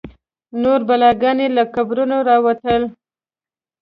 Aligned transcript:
نور 0.63 0.79
بلاګان 0.89 1.39
له 1.55 1.63
قبرونو 1.75 2.17
راوتل. 2.29 2.81